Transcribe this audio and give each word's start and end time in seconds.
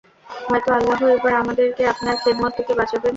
হয়তো 0.45 0.69
আল্লাহ 0.77 0.99
এবার 1.11 1.33
আমাদেরকে 1.41 1.83
আপনার 1.93 2.15
খেদমত 2.21 2.51
থেকে 2.57 2.71
বাঁচাবেন। 2.79 3.09